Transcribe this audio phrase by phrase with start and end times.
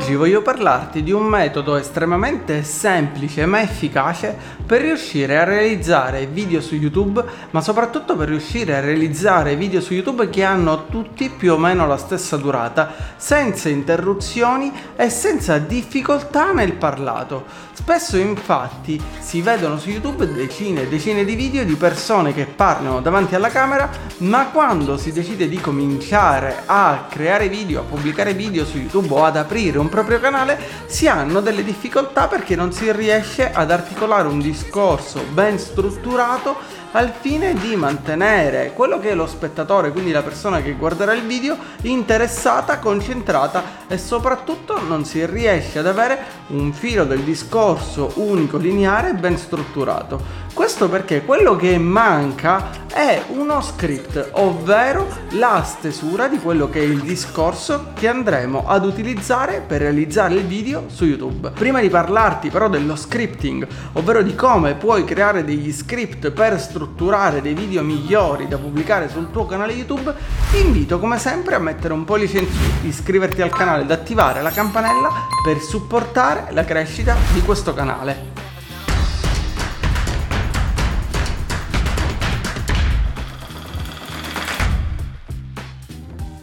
[0.00, 4.34] Oggi voglio parlarti di un metodo estremamente semplice ma efficace
[4.64, 9.92] per riuscire a realizzare video su YouTube, ma soprattutto per riuscire a realizzare video su
[9.92, 16.52] YouTube che hanno tutti più o meno la stessa durata, senza interruzioni e senza difficoltà
[16.52, 17.44] nel parlato.
[17.74, 23.02] Spesso infatti si vedono su YouTube decine e decine di video di persone che parlano
[23.02, 28.64] davanti alla camera, ma quando si decide di cominciare a creare video, a pubblicare video
[28.64, 32.90] su YouTube o ad aprire un proprio canale si hanno delle difficoltà perché non si
[32.92, 39.26] riesce ad articolare un discorso ben strutturato al fine di mantenere quello che è lo
[39.26, 45.78] spettatore, quindi la persona che guarderà il video, interessata, concentrata e soprattutto non si riesce
[45.78, 50.48] ad avere un filo del discorso unico, lineare e ben strutturato.
[50.60, 56.82] Questo perché quello che manca è uno script, ovvero la stesura di quello che è
[56.82, 61.48] il discorso che andremo ad utilizzare per realizzare il video su YouTube.
[61.52, 67.40] Prima di parlarti però dello scripting, ovvero di come puoi creare degli script per strutturare
[67.40, 70.14] dei video migliori da pubblicare sul tuo canale YouTube,
[70.50, 74.42] ti invito come sempre a mettere un pollice in su, iscriverti al canale ed attivare
[74.42, 78.49] la campanella per supportare la crescita di questo canale.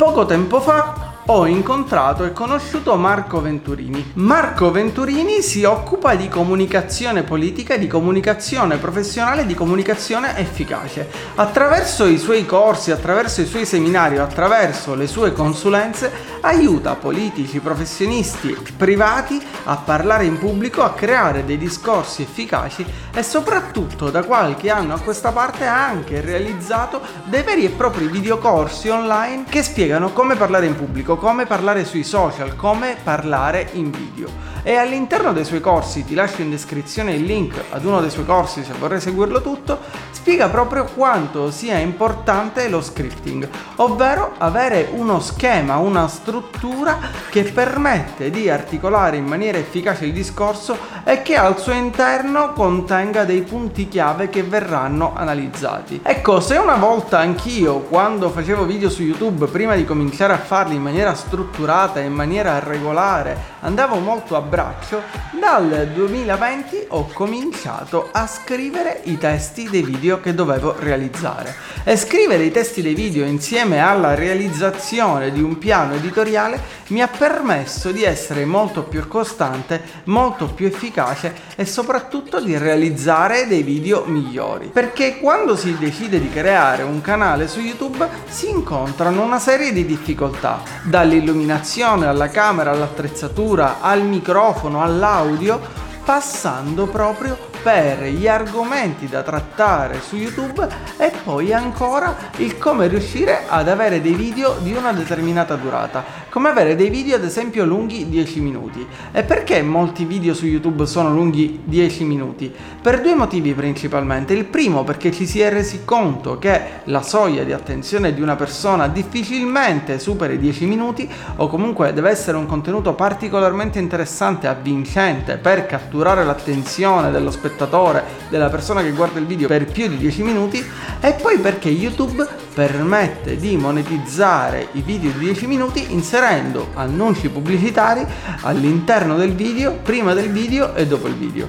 [0.07, 0.96] poco, ten fa.
[1.29, 4.11] Ho incontrato e conosciuto Marco Venturini.
[4.13, 11.09] Marco Venturini si occupa di comunicazione politica, di comunicazione professionale, di comunicazione efficace.
[11.35, 16.09] Attraverso i suoi corsi, attraverso i suoi seminari, attraverso le sue consulenze,
[16.41, 24.09] aiuta politici, professionisti privati a parlare in pubblico, a creare dei discorsi efficaci e soprattutto
[24.09, 29.43] da qualche anno a questa parte ha anche realizzato dei veri e propri videocorsi online
[29.49, 34.29] che spiegano come parlare in pubblico come parlare sui social, come parlare in video.
[34.63, 38.25] E all'interno dei suoi corsi, ti lascio in descrizione il link ad uno dei suoi
[38.25, 39.79] corsi se vorrei seguirlo tutto,
[40.11, 46.97] spiega proprio quanto sia importante lo scripting, ovvero avere uno schema, una struttura
[47.29, 53.23] che permette di articolare in maniera efficace il discorso e che al suo interno contenga
[53.23, 56.01] dei punti chiave che verranno analizzati.
[56.03, 60.75] Ecco, se una volta anch'io, quando facevo video su YouTube, prima di cominciare a farli
[60.75, 65.03] in maniera strutturata, in maniera regolare, andavo molto a braccio,
[65.39, 71.53] dal 2020 ho cominciato a scrivere i testi dei video che dovevo realizzare.
[71.83, 77.07] E scrivere i testi dei video insieme alla realizzazione di un piano editoriale mi ha
[77.07, 84.05] permesso di essere molto più costante, molto più efficace e soprattutto di realizzare dei video
[84.05, 84.71] migliori.
[84.73, 89.85] Perché quando si decide di creare un canale su YouTube si incontrano una serie di
[89.85, 94.36] difficoltà, dall'illuminazione alla camera, all'attrezzatura, al microfono,
[94.81, 95.59] all'audio,
[96.07, 103.41] passando proprio per gli argomenti da trattare su YouTube e poi ancora il come riuscire
[103.45, 108.07] ad avere dei video di una determinata durata, come avere dei video ad esempio lunghi
[108.07, 108.87] 10 minuti.
[109.11, 112.53] E perché molti video su YouTube sono lunghi 10 minuti?
[112.81, 114.33] Per due motivi principalmente.
[114.33, 118.37] Il primo perché ci si è resi conto che la soglia di attenzione di una
[118.37, 125.35] persona difficilmente supera i 10 minuti o comunque deve essere un contenuto particolarmente interessante, avvincente
[125.35, 130.23] per catturare l'attenzione dello spettatore, della persona che guarda il video per più di 10
[130.23, 130.63] minuti
[130.99, 138.05] e poi perché YouTube permette di monetizzare i video di 10 minuti inserendo annunci pubblicitari
[138.41, 141.47] all'interno del video, prima del video e dopo il video.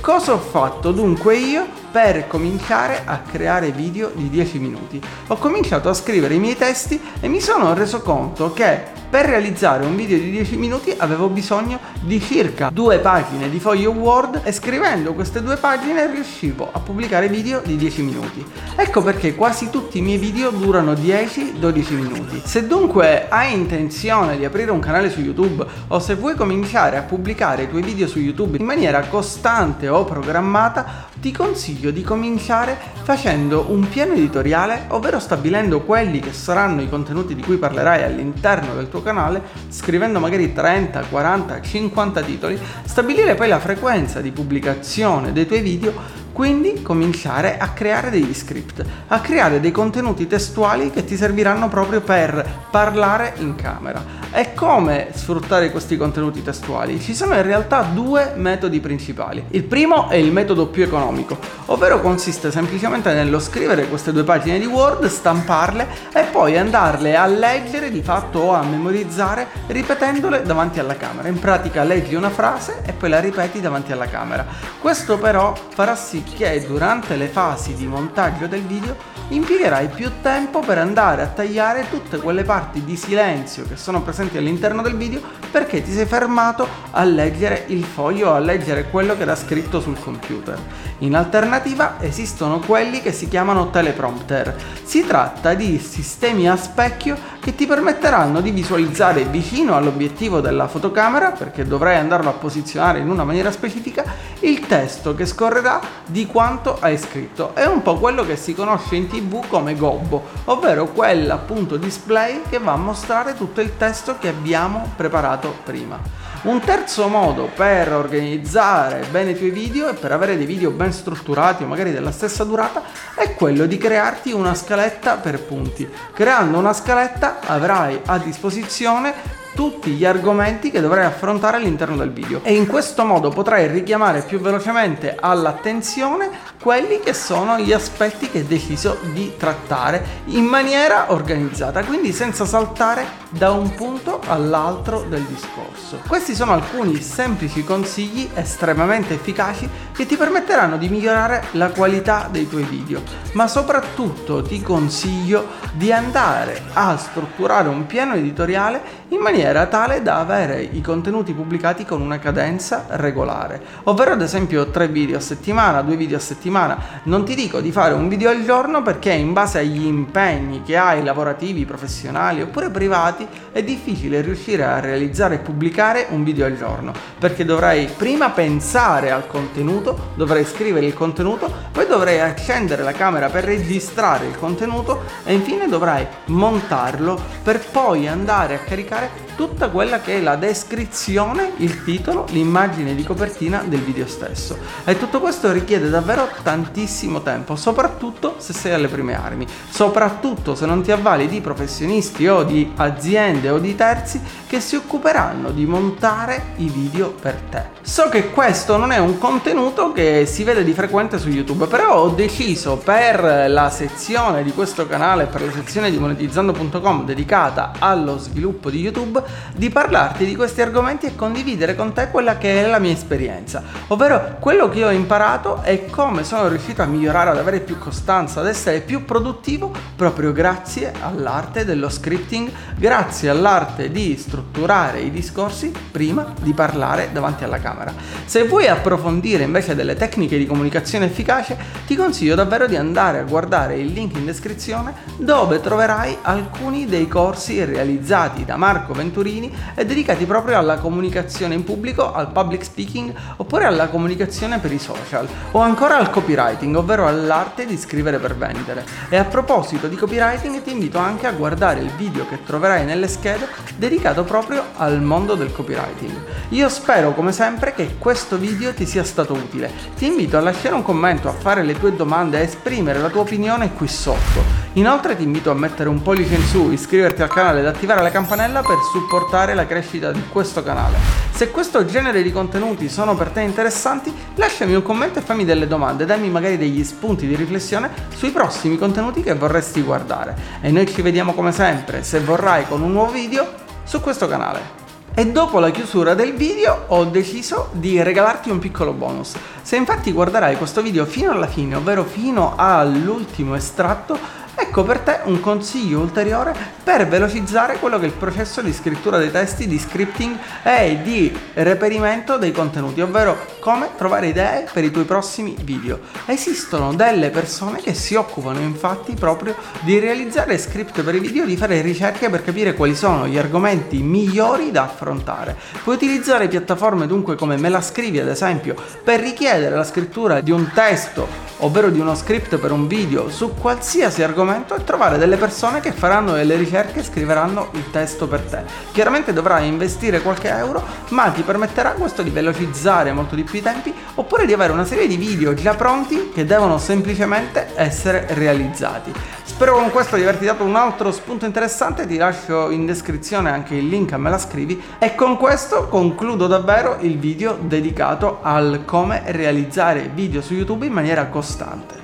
[0.00, 5.02] Cosa ho fatto dunque io per cominciare a creare video di 10 minuti?
[5.28, 9.84] Ho cominciato a scrivere i miei testi e mi sono reso conto che per realizzare
[9.84, 14.50] un video di 10 minuti avevo bisogno di circa due pagine di foglio Word e
[14.50, 18.44] scrivendo queste due pagine riuscivo a pubblicare video di 10 minuti.
[18.76, 22.42] Ecco perché quasi tutti i miei video durano 10-12 minuti.
[22.44, 27.02] Se dunque hai intenzione di aprire un canale su YouTube o se vuoi cominciare a
[27.02, 32.76] pubblicare i tuoi video su YouTube in maniera costante o programmata, ti consiglio di cominciare
[33.04, 38.74] facendo un piano editoriale, ovvero stabilendo quelli che saranno i contenuti di cui parlerai all'interno
[38.74, 45.32] del tuo canale, scrivendo magari 30, 40, 50 titoli, stabilire poi la frequenza di pubblicazione
[45.32, 51.04] dei tuoi video Quindi cominciare a creare degli script, a creare dei contenuti testuali che
[51.04, 54.22] ti serviranno proprio per parlare in camera.
[54.32, 56.98] E come sfruttare questi contenuti testuali?
[56.98, 59.44] Ci sono in realtà due metodi principali.
[59.50, 64.58] Il primo è il metodo più economico, ovvero consiste semplicemente nello scrivere queste due pagine
[64.58, 70.80] di Word, stamparle e poi andarle a leggere di fatto o a memorizzare ripetendole davanti
[70.80, 71.28] alla camera.
[71.28, 74.44] In pratica leggi una frase e poi la ripeti davanti alla camera.
[74.80, 80.60] Questo però farà sì che durante le fasi di montaggio del video impiegherai più tempo
[80.60, 85.20] per andare a tagliare tutte quelle parti di silenzio che sono presenti all'interno del video
[85.50, 89.80] perché ti sei fermato a leggere il foglio o a leggere quello che era scritto
[89.80, 90.58] sul computer.
[90.98, 94.54] In alternativa esistono quelli che si chiamano teleprompter.
[94.84, 101.30] Si tratta di sistemi a specchio che ti permetteranno di visualizzare vicino all'obiettivo della fotocamera,
[101.32, 104.04] perché dovrai andarlo a posizionare in una maniera specifica,
[104.40, 105.80] il testo che scorrerà
[106.14, 107.56] di quanto hai scritto.
[107.56, 112.42] È un po' quello che si conosce in tv come gobbo, ovvero quel appunto display
[112.48, 115.98] che va a mostrare tutto il testo che abbiamo preparato prima.
[116.42, 120.92] Un terzo modo per organizzare bene i tuoi video e per avere dei video ben
[120.92, 122.84] strutturati o magari della stessa durata
[123.16, 125.90] è quello di crearti una scaletta per punti.
[126.12, 132.40] Creando una scaletta avrai a disposizione tutti gli argomenti che dovrai affrontare all'interno del video
[132.42, 136.28] e in questo modo potrai richiamare più velocemente all'attenzione
[136.60, 142.44] quelli che sono gli aspetti che hai deciso di trattare in maniera organizzata, quindi senza
[142.46, 146.00] saltare da un punto all'altro del discorso.
[146.06, 152.48] Questi sono alcuni semplici consigli estremamente efficaci che ti permetteranno di migliorare la qualità dei
[152.48, 153.02] tuoi video,
[153.32, 160.20] ma soprattutto ti consiglio di andare a strutturare un piano editoriale in maniera tale da
[160.20, 165.82] avere i contenuti pubblicati con una cadenza regolare, ovvero ad esempio tre video a settimana,
[165.82, 166.78] due video a settimana.
[167.04, 170.76] Non ti dico di fare un video al giorno perché in base agli impegni che
[170.78, 176.56] hai lavorativi, professionali oppure privati è difficile riuscire a realizzare e pubblicare un video al
[176.56, 182.92] giorno perché dovrai prima pensare al contenuto, dovrai scrivere il contenuto, poi dovrai accendere la
[182.92, 189.68] camera per registrare il contenuto e infine dovrai montarlo per poi andare a caricare tutta
[189.68, 194.56] quella che è la descrizione, il titolo, l'immagine di copertina del video stesso.
[194.84, 200.66] E tutto questo richiede davvero tantissimo tempo, soprattutto se sei alle prime armi, soprattutto se
[200.66, 205.66] non ti avvali di professionisti o di aziende o di terzi che si occuperanno di
[205.66, 207.62] montare i video per te.
[207.82, 211.96] So che questo non è un contenuto che si vede di frequente su YouTube, però
[211.96, 218.18] ho deciso per la sezione di questo canale, per la sezione di monetizzando.com dedicata allo
[218.18, 219.22] sviluppo di YouTube,
[219.54, 223.62] di parlarti di questi argomenti e condividere con te quella che è la mia esperienza,
[223.88, 228.40] ovvero quello che ho imparato e come sono riuscito a migliorare, ad avere più costanza,
[228.40, 235.72] ad essere più produttivo proprio grazie all'arte dello scripting, grazie all'arte di strutturare i discorsi
[235.90, 237.92] prima di parlare davanti alla camera.
[238.24, 241.56] Se vuoi approfondire invece delle tecniche di comunicazione efficace,
[241.86, 247.06] ti consiglio davvero di andare a guardare il link in descrizione dove troverai alcuni dei
[247.08, 253.14] corsi realizzati da Marco 21 Turini, dedicati proprio alla comunicazione in pubblico, al public speaking
[253.36, 258.36] oppure alla comunicazione per i social o ancora al copywriting, ovvero all'arte di scrivere per
[258.36, 258.84] vendere.
[259.08, 263.08] E a proposito di copywriting ti invito anche a guardare il video che troverai nelle
[263.08, 266.12] schede dedicato proprio al mondo del copywriting.
[266.50, 269.70] Io spero come sempre che questo video ti sia stato utile.
[269.96, 273.20] Ti invito a lasciare un commento, a fare le tue domande, a esprimere la tua
[273.20, 274.63] opinione qui sotto.
[274.76, 278.10] Inoltre ti invito a mettere un pollice in su, iscriverti al canale ed attivare la
[278.10, 280.96] campanella per supportare la crescita di questo canale.
[281.30, 285.68] Se questo genere di contenuti sono per te interessanti, lasciami un commento e fammi delle
[285.68, 290.36] domande, dammi magari degli spunti di riflessione sui prossimi contenuti che vorresti guardare.
[290.60, 293.48] E noi ci vediamo come sempre, se vorrai, con un nuovo video
[293.84, 294.82] su questo canale.
[295.14, 299.34] E dopo la chiusura del video ho deciso di regalarti un piccolo bonus.
[299.62, 305.20] Se infatti guarderai questo video fino alla fine, ovvero fino all'ultimo estratto, Ecco per te
[305.24, 309.78] un consiglio ulteriore per velocizzare quello che è il processo di scrittura dei testi, di
[309.78, 316.00] scripting e di reperimento dei contenuti, ovvero come trovare idee per i tuoi prossimi video.
[316.26, 321.56] Esistono delle persone che si occupano infatti proprio di realizzare script per i video, di
[321.56, 325.56] fare ricerche per capire quali sono gli argomenti migliori da affrontare.
[325.82, 330.50] Puoi utilizzare piattaforme dunque come Me la scrivi ad esempio per richiedere la scrittura di
[330.50, 331.26] un testo,
[331.58, 335.80] ovvero di uno script per un video su qualsiasi argomento strumento e trovare delle persone
[335.80, 338.62] che faranno delle ricerche e scriveranno il testo per te.
[338.92, 343.62] Chiaramente dovrai investire qualche euro, ma ti permetterà questo di velocizzare molto di più i
[343.62, 349.12] tempi oppure di avere una serie di video già pronti che devono semplicemente essere realizzati.
[349.42, 353.74] Spero con questo di averti dato un altro spunto interessante, ti lascio in descrizione anche
[353.74, 358.82] il link a me la scrivi e con questo concludo davvero il video dedicato al
[358.84, 362.03] come realizzare video su YouTube in maniera costante.